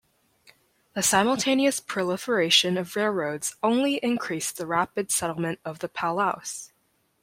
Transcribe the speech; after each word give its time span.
The 0.95 1.03
simultaneous 1.03 1.79
proliferation 1.79 2.75
of 2.75 2.95
railroads 2.95 3.55
only 3.61 3.97
increased 3.97 4.57
the 4.57 4.65
rapid 4.65 5.11
settlement 5.11 5.59
of 5.63 5.77
the 5.77 5.89
Palouse. 5.89 6.71